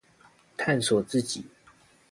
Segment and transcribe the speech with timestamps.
[0.57, 1.45] 探索自己